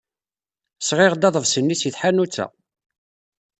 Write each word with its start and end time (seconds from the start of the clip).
Sɣiɣ-d 0.81 1.27
aḍebsi-nni 1.27 1.75
seg 1.77 1.91
tḥanut-a. 1.93 2.45